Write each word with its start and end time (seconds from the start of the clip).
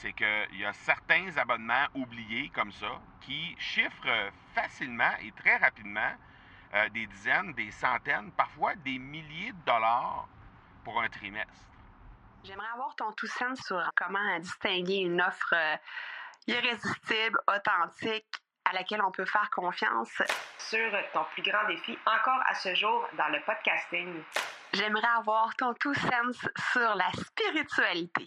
c'est 0.00 0.12
qu'il 0.12 0.58
y 0.58 0.64
a 0.64 0.72
certains 0.72 1.36
abonnements 1.36 1.86
oubliés 1.94 2.50
comme 2.54 2.70
ça 2.70 3.00
qui 3.20 3.56
chiffrent 3.58 4.30
facilement 4.54 5.10
et 5.22 5.32
très 5.32 5.56
rapidement 5.56 6.12
euh, 6.74 6.88
des 6.90 7.06
dizaines, 7.06 7.52
des 7.54 7.70
centaines, 7.70 8.30
parfois 8.32 8.74
des 8.76 8.98
milliers 8.98 9.52
de 9.52 9.64
dollars 9.66 10.28
pour 10.84 11.00
un 11.00 11.08
trimestre. 11.08 11.52
J'aimerais 12.44 12.68
avoir 12.72 12.94
ton 12.94 13.10
tout 13.12 13.26
sens 13.26 13.58
sur 13.66 13.82
comment 13.96 14.38
distinguer 14.38 14.98
une 14.98 15.20
offre 15.20 15.54
euh, 15.54 15.76
irrésistible, 16.46 17.38
authentique, 17.48 18.26
à 18.66 18.74
laquelle 18.74 19.02
on 19.02 19.10
peut 19.10 19.24
faire 19.24 19.50
confiance. 19.50 20.22
Sur 20.58 20.92
ton 21.12 21.24
plus 21.32 21.42
grand 21.42 21.66
défi 21.66 21.98
encore 22.06 22.40
à 22.46 22.54
ce 22.54 22.74
jour 22.74 23.08
dans 23.16 23.28
le 23.28 23.40
podcasting. 23.44 24.22
J'aimerais 24.74 25.08
avoir 25.16 25.56
ton 25.56 25.74
tout 25.74 25.94
sens 25.94 26.46
sur 26.72 26.94
la 26.94 27.10
spiritualité. 27.12 28.26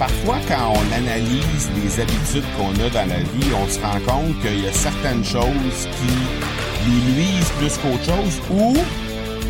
Parfois, 0.00 0.38
quand 0.48 0.72
on 0.72 0.92
analyse 0.94 1.68
les 1.76 2.00
habitudes 2.00 2.50
qu'on 2.56 2.72
a 2.82 2.88
dans 2.88 3.06
la 3.06 3.18
vie, 3.18 3.52
on 3.54 3.68
se 3.68 3.78
rend 3.80 4.00
compte 4.00 4.40
qu'il 4.40 4.64
y 4.64 4.66
a 4.66 4.72
certaines 4.72 5.22
choses 5.22 5.88
qui 5.98 6.88
nous 6.88 7.12
nuisent 7.12 7.52
plus 7.58 7.76
qu'autre 7.76 8.04
chose 8.04 8.40
ou 8.50 8.76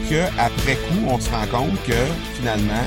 qu'après 0.08 0.74
coup, 0.74 1.06
on 1.06 1.20
se 1.20 1.30
rend 1.30 1.46
compte 1.46 1.80
que 1.84 2.04
finalement, 2.34 2.82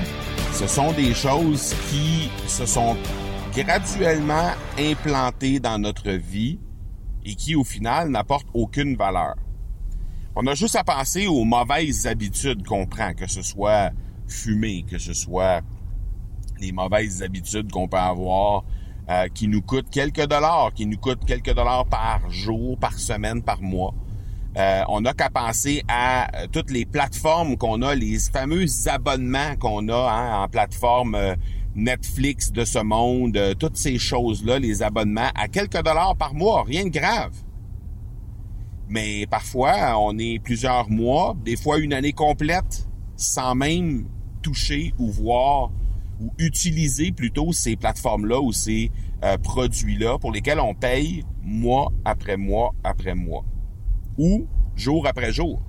ce 0.51 0.67
sont 0.67 0.91
des 0.91 1.13
choses 1.13 1.73
qui 1.89 2.29
se 2.49 2.65
sont 2.65 2.97
graduellement 3.55 4.51
implantées 4.77 5.61
dans 5.61 5.79
notre 5.79 6.11
vie 6.11 6.59
et 7.23 7.33
qui, 7.35 7.55
au 7.55 7.63
final, 7.63 8.09
n'apportent 8.09 8.49
aucune 8.53 8.97
valeur. 8.97 9.35
On 10.35 10.45
a 10.47 10.53
juste 10.53 10.75
à 10.75 10.83
penser 10.83 11.27
aux 11.27 11.45
mauvaises 11.45 12.07
habitudes 12.07 12.67
qu'on 12.67 12.87
prend, 12.87 13.13
que 13.13 13.29
ce 13.29 13.41
soit 13.41 13.91
fumer, 14.27 14.83
que 14.83 14.97
ce 14.97 15.13
soit 15.13 15.61
les 16.59 16.71
mauvaises 16.71 17.23
habitudes 17.23 17.71
qu'on 17.71 17.87
peut 17.87 17.97
avoir 17.97 18.63
euh, 19.09 19.27
qui 19.33 19.49
nous 19.49 19.61
coûtent 19.61 19.89
quelques 19.89 20.27
dollars, 20.27 20.71
qui 20.73 20.85
nous 20.85 20.97
coûtent 20.97 21.25
quelques 21.25 21.53
dollars 21.53 21.85
par 21.87 22.29
jour, 22.29 22.77
par 22.77 22.97
semaine, 22.97 23.43
par 23.43 23.61
mois. 23.61 23.93
Euh, 24.55 24.81
on 24.87 25.01
n'a 25.01 25.13
qu'à 25.13 25.29
penser 25.29 25.83
à 25.89 26.33
euh, 26.37 26.47
toutes 26.49 26.71
les 26.71 26.85
plateformes 26.85 27.57
qu'on 27.57 27.81
a, 27.81 27.95
les 27.95 28.17
fameux 28.17 28.65
abonnements 28.85 29.57
qu'on 29.59 29.89
a 29.89 30.09
hein, 30.09 30.43
en 30.43 30.47
plateforme 30.47 31.17
Netflix 31.75 32.53
de 32.53 32.63
ce 32.63 32.79
monde, 32.79 33.37
toutes 33.59 33.75
ces 33.75 33.97
choses-là, 33.97 34.57
les 34.57 34.83
abonnements 34.83 35.31
à 35.35 35.49
quelques 35.49 35.83
dollars 35.83 36.15
par 36.15 36.33
mois, 36.33 36.63
rien 36.63 36.85
de 36.85 36.89
grave. 36.89 37.33
Mais 38.87 39.25
parfois, 39.29 39.97
on 39.99 40.17
est 40.17 40.39
plusieurs 40.39 40.89
mois, 40.89 41.35
des 41.43 41.57
fois 41.57 41.77
une 41.77 41.91
année 41.91 42.13
complète, 42.13 42.87
sans 43.17 43.53
même 43.53 44.05
toucher 44.41 44.93
ou 44.97 45.11
voir 45.11 45.71
ou 46.19 46.33
utiliser 46.37 47.11
plutôt 47.11 47.51
ces 47.51 47.75
plateformes-là 47.75 48.39
ou 48.39 48.51
ces 48.51 48.91
euh, 49.23 49.37
produits-là 49.37 50.17
pour 50.19 50.31
lesquels 50.31 50.59
on 50.59 50.73
paye 50.73 51.23
mois 51.41 51.91
après 52.05 52.37
mois 52.37 52.73
après 52.83 53.15
mois 53.15 53.43
ou 54.17 54.47
jour 54.75 55.07
après 55.07 55.31
jour. 55.31 55.61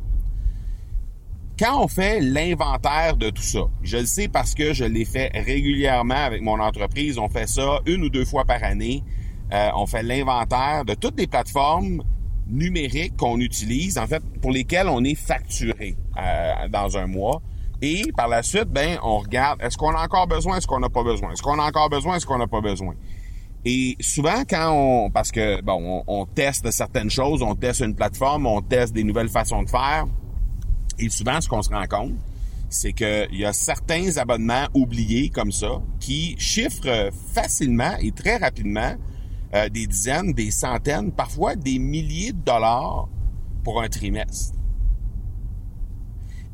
Quand 1.57 1.85
on 1.85 1.89
fait 1.89 2.21
l'inventaire 2.21 3.17
de 3.17 3.31
tout 3.31 3.43
ça, 3.43 3.71
je 3.83 3.99
le 3.99 4.07
sais 4.07 4.27
parce 4.27 4.55
que 4.55 4.73
je 4.73 4.85
l'ai 4.85 5.05
fait 5.05 5.31
régulièrement 5.35 6.15
avec 6.15 6.43
mon 6.43 6.59
entreprise, 6.59 7.17
on 7.17 7.29
fait 7.29 7.47
ça 7.47 7.79
une 7.87 8.03
ou 8.03 8.09
deux 8.11 8.25
fois 8.25 8.45
par 8.45 8.63
année. 8.65 9.05
Euh, 9.53 9.69
on 9.77 9.87
fait 9.87 10.03
l'inventaire 10.03 10.85
de 10.85 10.95
toutes 10.95 11.19
les 11.19 11.29
plateformes 11.29 12.03
numériques 12.49 13.17
qu'on 13.17 13.39
utilise, 13.39 13.99
en 13.99 14.07
fait, 14.07 14.23
pour 14.41 14.51
lesquelles 14.51 14.89
on 14.89 15.05
est 15.05 15.15
facturé 15.15 15.97
euh, 16.17 16.69
dans 16.69 16.97
un 16.97 17.07
mois. 17.07 17.41
Et 17.83 18.13
par 18.17 18.29
la 18.29 18.43
suite, 18.43 18.69
ben, 18.69 18.99
on 19.03 19.19
regarde, 19.19 19.61
est-ce 19.63 19.77
qu'on 19.77 19.95
a 19.95 20.03
encore 20.03 20.27
besoin, 20.27 20.57
est-ce 20.57 20.67
qu'on 20.67 20.81
n'a 20.81 20.89
pas 20.89 21.03
besoin? 21.03 21.33
Est-ce 21.33 21.43
qu'on 21.43 21.59
a 21.59 21.65
encore 21.65 21.91
besoin, 21.91 22.17
est-ce 22.17 22.27
qu'on 22.27 22.39
n'a 22.39 22.47
pas 22.47 22.61
besoin? 22.61 22.95
Et 23.65 23.97
souvent, 24.01 24.43
quand 24.49 24.73
on, 24.73 25.11
parce 25.11 25.31
que, 25.31 25.61
bon, 25.63 26.05
on, 26.07 26.27
teste 26.27 26.71
certaines 26.71 27.11
choses, 27.11 27.43
on 27.43 27.55
teste 27.55 27.81
une 27.81 27.95
plateforme, 27.95 28.47
on 28.47 28.61
teste 28.61 28.93
des 28.93 29.05
nouvelles 29.05 29.29
façons 29.29 29.63
de 29.63 29.71
faire, 29.71 30.07
et 30.99 31.09
souvent, 31.09 31.41
ce 31.41 31.49
qu'on 31.49 31.63
se 31.63 31.71
rend 31.71 31.87
compte, 31.87 32.13
c'est 32.69 32.93
qu'il 32.93 33.29
y 33.35 33.45
a 33.45 33.53
certains 33.53 34.17
abonnements 34.17 34.67
oubliés 34.75 35.29
comme 35.29 35.53
ça 35.53 35.81
qui 36.01 36.37
chiffrent 36.39 37.11
facilement 37.33 37.97
et 38.01 38.13
très 38.13 38.37
rapidement 38.37 38.95
euh, 39.55 39.69
des 39.69 39.87
dizaines, 39.87 40.33
des 40.33 40.51
centaines, 40.51 41.13
parfois 41.13 41.55
des 41.55 41.79
milliers 41.79 42.33
de 42.33 42.43
dollars 42.45 43.09
pour 43.63 43.81
un 43.81 43.89
trimestre. 43.89 44.55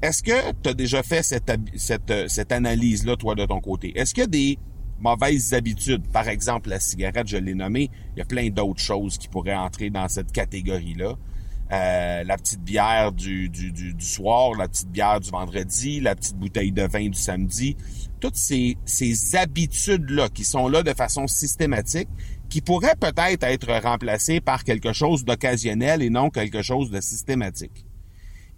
Est-ce 0.02 0.22
que 0.22 0.52
tu 0.62 0.70
as 0.70 0.74
déjà 0.74 1.02
fait 1.02 1.22
cette, 1.22 1.52
cette, 1.76 2.28
cette 2.28 2.52
analyse-là, 2.52 3.16
toi, 3.16 3.34
de 3.34 3.44
ton 3.44 3.60
côté? 3.60 3.92
Est-ce 3.98 4.14
qu'il 4.14 4.22
y 4.22 4.24
a 4.24 4.28
des 4.28 4.58
mauvaises 4.98 5.52
habitudes? 5.52 6.08
Par 6.08 6.26
exemple, 6.28 6.70
la 6.70 6.80
cigarette, 6.80 7.28
je 7.28 7.36
l'ai 7.36 7.54
nommé. 7.54 7.90
Il 8.16 8.20
y 8.20 8.22
a 8.22 8.24
plein 8.24 8.48
d'autres 8.48 8.80
choses 8.80 9.18
qui 9.18 9.28
pourraient 9.28 9.54
entrer 9.54 9.90
dans 9.90 10.08
cette 10.08 10.32
catégorie-là. 10.32 11.16
Euh, 11.72 12.24
la 12.24 12.36
petite 12.38 12.62
bière 12.62 13.12
du, 13.12 13.48
du, 13.50 13.70
du, 13.72 13.94
soir, 14.04 14.54
la 14.56 14.68
petite 14.68 14.88
bière 14.88 15.20
du 15.20 15.30
vendredi, 15.30 16.00
la 16.00 16.16
petite 16.16 16.36
bouteille 16.36 16.72
de 16.72 16.82
vin 16.82 17.08
du 17.08 17.18
samedi. 17.18 17.76
Toutes 18.20 18.36
ces, 18.36 18.78
ces 18.86 19.36
habitudes-là 19.36 20.30
qui 20.30 20.44
sont 20.44 20.66
là 20.66 20.82
de 20.82 20.94
façon 20.94 21.26
systématique, 21.26 22.08
qui 22.48 22.62
pourraient 22.62 22.96
peut-être 22.98 23.44
être 23.44 23.82
remplacées 23.82 24.40
par 24.40 24.64
quelque 24.64 24.94
chose 24.94 25.24
d'occasionnel 25.24 26.02
et 26.02 26.10
non 26.10 26.30
quelque 26.30 26.62
chose 26.62 26.90
de 26.90 27.00
systématique. 27.00 27.86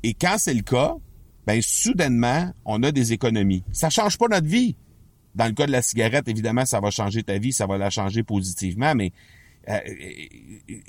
Et 0.04 0.14
quand 0.14 0.36
c'est 0.38 0.54
le 0.54 0.62
cas, 0.62 0.94
ben 1.46 1.60
soudainement, 1.62 2.52
on 2.64 2.82
a 2.82 2.92
des 2.92 3.12
économies. 3.12 3.64
Ça 3.72 3.90
change 3.90 4.18
pas 4.18 4.26
notre 4.28 4.46
vie. 4.46 4.76
Dans 5.34 5.46
le 5.46 5.52
cas 5.52 5.66
de 5.66 5.72
la 5.72 5.82
cigarette, 5.82 6.28
évidemment, 6.28 6.66
ça 6.66 6.80
va 6.80 6.90
changer 6.90 7.22
ta 7.22 7.38
vie, 7.38 7.52
ça 7.52 7.66
va 7.66 7.78
la 7.78 7.88
changer 7.90 8.22
positivement, 8.22 8.94
mais 8.94 9.12
euh, 9.68 9.78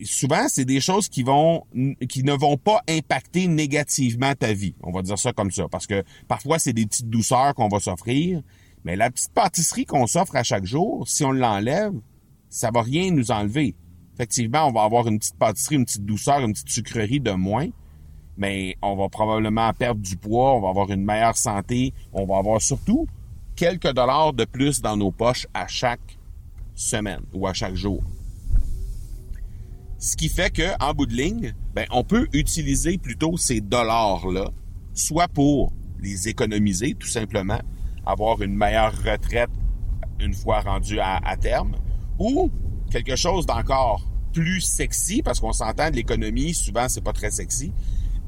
souvent, 0.04 0.48
c'est 0.48 0.66
des 0.66 0.82
choses 0.82 1.08
qui 1.08 1.24
vont 1.24 1.64
qui 2.10 2.24
ne 2.24 2.34
vont 2.34 2.58
pas 2.58 2.82
impacter 2.90 3.48
négativement 3.48 4.34
ta 4.34 4.54
vie. 4.54 4.76
On 4.82 4.92
va 4.92 5.02
dire 5.02 5.18
ça 5.18 5.32
comme 5.32 5.52
ça, 5.52 5.68
parce 5.70 5.88
que 5.88 6.04
parfois 6.28 6.60
c'est 6.60 6.74
des 6.74 6.86
petites 6.86 7.10
douceurs 7.10 7.54
qu'on 7.54 7.68
va 7.68 7.80
s'offrir, 7.80 8.42
mais 8.84 8.96
la 8.96 9.12
petite 9.12 9.32
pâtisserie 9.32 9.86
qu'on 9.86 10.08
s'offre 10.08 10.36
à 10.36 10.44
chaque 10.44 10.66
jour, 10.66 11.08
si 11.08 11.24
on 11.24 11.32
l'enlève, 11.32 11.94
ça 12.50 12.72
va 12.74 12.82
rien 12.82 13.12
nous 13.12 13.32
enlever. 13.32 13.76
Effectivement, 14.16 14.68
on 14.68 14.72
va 14.72 14.84
avoir 14.84 15.08
une 15.08 15.20
petite 15.20 15.38
pâtisserie, 15.38 15.76
une 15.76 15.86
petite 15.86 16.06
douceur, 16.06 16.40
une 16.40 16.54
petite 16.54 16.70
sucrerie 16.70 17.20
de 17.20 17.32
moins, 17.32 17.68
mais 18.38 18.76
on 18.82 18.96
va 18.96 19.10
probablement 19.10 19.72
perdre 19.74 20.02
du 20.02 20.18
poids, 20.18 20.56
on 20.56 20.62
va 20.62 20.70
avoir 20.70 20.90
une 20.92 21.04
meilleure 21.04 21.38
santé, 21.38 21.94
on 22.14 22.26
va 22.26 22.38
avoir 22.38 22.62
surtout 22.62 23.08
quelques 23.56 23.94
dollars 23.94 24.34
de 24.34 24.46
plus 24.46 24.82
dans 24.82 24.98
nos 24.98 25.12
poches 25.12 25.48
à 25.54 25.68
chaque 25.68 26.18
semaine 26.76 27.22
ou 27.34 27.48
à 27.48 27.54
chaque 27.54 27.76
jour. 27.76 28.02
Ce 30.00 30.18
qui 30.18 30.28
fait 30.28 30.52
que, 30.52 30.84
en 30.84 30.94
bout 30.94 31.06
de 31.06 31.14
ligne, 31.14 31.54
ben, 31.74 31.86
on 31.92 32.04
peut 32.04 32.28
utiliser 32.34 32.98
plutôt 32.98 33.38
ces 33.38 33.62
dollars-là, 33.62 34.50
soit 34.94 35.28
pour 35.28 35.72
les 36.02 36.28
économiser, 36.28 36.94
tout 36.96 37.08
simplement, 37.08 37.60
avoir 38.06 38.42
une 38.42 38.56
meilleure 38.56 38.94
retraite 39.04 39.50
une 40.20 40.34
fois 40.34 40.60
rendu 40.60 41.00
à, 41.00 41.20
à 41.24 41.38
terme, 41.38 41.76
ou 42.20 42.52
quelque 42.92 43.16
chose 43.16 43.46
d'encore 43.46 44.06
plus 44.34 44.62
sexy, 44.62 45.22
parce 45.22 45.40
qu'on 45.40 45.54
s'entend 45.54 45.90
de 45.90 45.96
l'économie, 45.96 46.54
souvent 46.54 46.90
c'est 46.90 47.04
pas 47.04 47.14
très 47.14 47.32
sexy, 47.32 47.72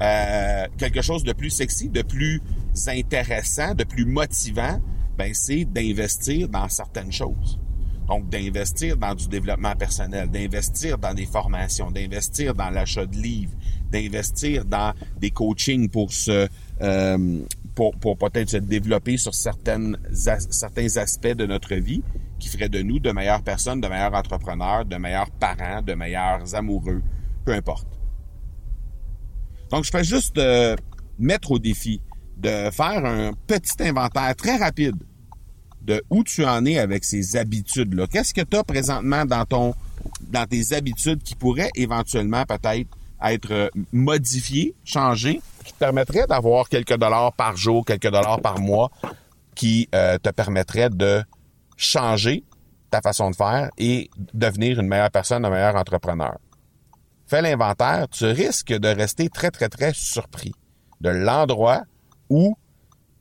euh, 0.02 0.66
quelque 0.76 1.02
chose 1.02 1.24
de 1.24 1.32
plus 1.32 1.50
sexy, 1.50 1.88
de 1.88 2.02
plus 2.02 2.42
intéressant, 2.86 3.74
de 3.74 3.84
plus 3.84 4.04
motivant, 4.04 4.80
ben 5.16 5.32
c'est 5.32 5.64
d'investir 5.64 6.48
dans 6.48 6.68
certaines 6.68 7.12
choses. 7.12 7.58
Donc, 8.08 8.28
d'investir 8.28 8.96
dans 8.96 9.14
du 9.14 9.26
développement 9.26 9.74
personnel, 9.74 10.30
d'investir 10.30 10.96
dans 10.98 11.12
des 11.12 11.26
formations, 11.26 11.90
d'investir 11.90 12.54
dans 12.54 12.70
l'achat 12.70 13.04
de 13.04 13.16
livres, 13.16 13.52
d'investir 13.90 14.64
dans 14.64 14.92
des 15.18 15.30
coachings 15.30 15.88
pour 15.88 16.12
se 16.12 16.48
euh, 16.82 17.38
pour, 17.74 17.96
pour 17.96 18.16
peut-être 18.16 18.50
se 18.50 18.56
développer 18.58 19.16
sur 19.16 19.34
certaines 19.34 19.98
certains 20.12 20.96
aspects 20.96 21.34
de 21.34 21.46
notre 21.46 21.74
vie 21.74 22.02
qui 22.38 22.48
feraient 22.48 22.68
de 22.68 22.82
nous 22.82 23.00
de 23.00 23.10
meilleures 23.12 23.42
personnes, 23.42 23.80
de 23.80 23.88
meilleurs 23.88 24.14
entrepreneurs, 24.14 24.84
de 24.84 24.96
meilleurs 24.96 25.30
parents, 25.30 25.82
de 25.82 25.94
meilleurs 25.94 26.54
amoureux, 26.54 27.02
peu 27.44 27.52
importe. 27.52 27.88
Donc, 29.70 29.84
je 29.84 29.90
fais 29.90 30.04
juste 30.04 30.40
mettre 31.18 31.50
au 31.52 31.58
défi 31.58 32.00
de 32.36 32.70
faire 32.70 33.04
un 33.04 33.32
petit 33.46 33.82
inventaire 33.82 34.34
très 34.36 34.56
rapide 34.56 34.96
de 35.82 36.02
où 36.10 36.24
tu 36.24 36.44
en 36.44 36.64
es 36.66 36.78
avec 36.78 37.04
ces 37.04 37.36
habitudes-là. 37.36 38.06
Qu'est-ce 38.08 38.34
que 38.34 38.42
tu 38.42 38.56
as 38.56 38.64
présentement 38.64 39.24
dans 39.24 39.44
ton 39.44 39.74
dans 40.20 40.46
tes 40.46 40.74
habitudes 40.74 41.22
qui 41.22 41.34
pourraient 41.34 41.70
éventuellement 41.74 42.44
peut-être 42.44 42.90
être 43.22 43.52
euh, 43.52 43.68
modifiées, 43.92 44.74
changées, 44.84 45.40
qui 45.64 45.72
te 45.72 45.78
permettraient 45.78 46.26
d'avoir 46.26 46.68
quelques 46.68 46.96
dollars 46.96 47.32
par 47.32 47.56
jour, 47.56 47.84
quelques 47.84 48.10
dollars 48.10 48.40
par 48.40 48.60
mois, 48.60 48.90
qui 49.54 49.88
euh, 49.94 50.18
te 50.18 50.28
permettraient 50.28 50.90
de 50.90 51.22
changer 51.76 52.44
ta 52.90 53.00
façon 53.00 53.30
de 53.30 53.36
faire 53.36 53.70
et 53.78 54.10
devenir 54.34 54.80
une 54.80 54.86
meilleure 54.86 55.10
personne, 55.10 55.44
un 55.44 55.50
meilleur 55.50 55.76
entrepreneur? 55.76 56.36
Fais 57.26 57.42
l'inventaire, 57.42 58.06
tu 58.08 58.24
risques 58.26 58.72
de 58.72 58.88
rester 58.88 59.28
très, 59.28 59.50
très, 59.50 59.68
très 59.68 59.92
surpris 59.92 60.54
de 61.00 61.10
l'endroit 61.10 61.82
où 62.30 62.56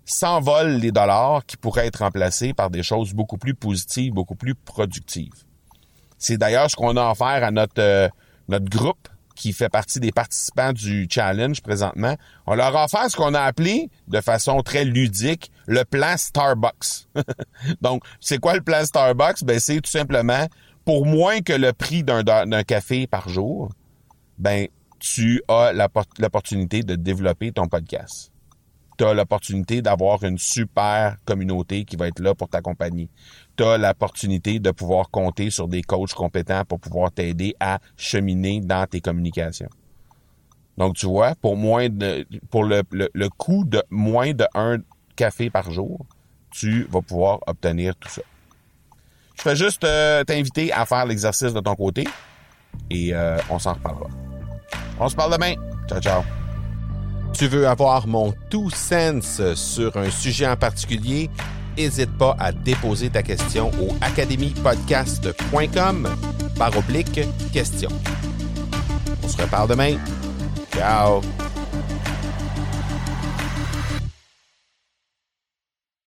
s'envolent 0.05 0.77
les 0.77 0.91
dollars 0.91 1.43
qui 1.45 1.57
pourraient 1.57 1.87
être 1.87 2.03
remplacés 2.03 2.53
par 2.53 2.69
des 2.69 2.83
choses 2.83 3.13
beaucoup 3.13 3.37
plus 3.37 3.55
positives, 3.55 4.13
beaucoup 4.13 4.35
plus 4.35 4.53
productives. 4.53 5.33
C'est 6.19 6.37
d'ailleurs 6.37 6.69
ce 6.69 6.75
qu'on 6.75 6.95
a 6.97 7.11
offert 7.11 7.43
à 7.43 7.49
notre, 7.49 7.81
euh, 7.81 8.07
notre 8.47 8.69
groupe 8.69 9.07
qui 9.35 9.51
fait 9.51 9.69
partie 9.69 9.99
des 9.99 10.11
participants 10.11 10.71
du 10.71 11.07
challenge 11.09 11.61
présentement. 11.61 12.15
On 12.45 12.55
leur 12.55 12.75
a 12.77 12.85
offert 12.85 13.09
ce 13.09 13.17
qu'on 13.17 13.33
a 13.33 13.41
appelé, 13.41 13.89
de 14.07 14.21
façon 14.21 14.61
très 14.61 14.85
ludique, 14.85 15.51
le 15.65 15.83
plan 15.83 16.15
Starbucks. 16.15 17.07
Donc, 17.81 18.03
c'est 18.21 18.37
quoi 18.37 18.53
le 18.53 18.61
plan 18.61 18.85
Starbucks? 18.85 19.43
Ben, 19.43 19.59
c'est 19.59 19.81
tout 19.81 19.91
simplement, 19.91 20.47
pour 20.85 21.05
moins 21.05 21.41
que 21.41 21.53
le 21.53 21.73
prix 21.73 22.03
d'un, 22.03 22.23
d'un 22.23 22.63
café 22.63 23.07
par 23.07 23.27
jour, 23.27 23.69
ben, 24.37 24.67
tu 24.99 25.41
as 25.47 25.71
l'opportunité 26.19 26.83
de 26.83 26.95
développer 26.95 27.51
ton 27.51 27.67
podcast 27.67 28.31
tu 28.97 29.03
as 29.03 29.13
l'opportunité 29.13 29.81
d'avoir 29.81 30.23
une 30.23 30.37
super 30.37 31.17
communauté 31.25 31.85
qui 31.85 31.95
va 31.95 32.07
être 32.07 32.19
là 32.19 32.33
pour 32.33 32.49
t'accompagner. 32.49 33.09
Tu 33.57 33.63
as 33.63 33.77
l'opportunité 33.77 34.59
de 34.59 34.71
pouvoir 34.71 35.09
compter 35.09 35.49
sur 35.49 35.67
des 35.67 35.81
coachs 35.81 36.13
compétents 36.13 36.63
pour 36.65 36.79
pouvoir 36.79 37.11
t'aider 37.11 37.55
à 37.59 37.79
cheminer 37.97 38.61
dans 38.61 38.87
tes 38.87 39.01
communications. 39.01 39.69
Donc, 40.77 40.95
tu 40.95 41.05
vois, 41.05 41.35
pour 41.35 41.55
moins 41.55 41.87
de, 41.89 42.25
pour 42.49 42.65
le, 42.65 42.83
le, 42.91 43.29
coût 43.29 43.63
de 43.63 43.81
moins 43.89 44.33
de 44.33 44.45
un 44.53 44.77
café 45.15 45.49
par 45.49 45.71
jour, 45.71 46.05
tu 46.51 46.83
vas 46.89 47.01
pouvoir 47.01 47.39
obtenir 47.47 47.95
tout 47.95 48.09
ça. 48.09 48.21
Je 49.37 49.49
vais 49.49 49.55
juste 49.55 49.83
euh, 49.83 50.23
t'inviter 50.23 50.71
à 50.73 50.85
faire 50.85 51.05
l'exercice 51.05 51.53
de 51.53 51.59
ton 51.59 51.75
côté 51.75 52.05
et 52.89 53.13
euh, 53.13 53.37
on 53.49 53.59
s'en 53.59 53.73
reparlera. 53.73 54.24
On 54.99 55.09
se 55.09 55.15
parle 55.15 55.33
demain. 55.33 55.55
Ciao, 55.87 55.99
ciao. 55.99 56.21
Tu 57.33 57.47
veux 57.47 57.67
avoir 57.67 58.05
mon 58.07 58.33
tout 58.49 58.69
sens 58.69 59.41
sur 59.55 59.97
un 59.97 60.09
sujet 60.09 60.47
en 60.47 60.55
particulier? 60.55 61.29
N'hésite 61.77 62.17
pas 62.17 62.37
à 62.39 62.53
déposer 62.53 63.09
ta 63.09 63.21
question 63.21 63.69
au 63.81 63.89
academypodcast.com 63.99 66.07
par 66.57 66.77
oblique 66.77 67.19
question. 67.51 67.89
On 69.21 69.27
se 69.27 69.41
reparle 69.41 69.67
demain. 69.69 69.97
Ciao! 70.73 71.19